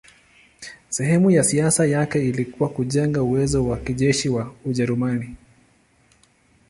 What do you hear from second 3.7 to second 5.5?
kijeshi wa Ujerumani.